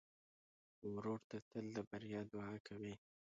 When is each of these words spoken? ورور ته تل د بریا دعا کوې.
ورور 0.93 1.19
ته 1.29 1.37
تل 1.49 1.65
د 1.75 1.77
بریا 1.89 2.21
دعا 2.31 2.53
کوې. 2.67 2.93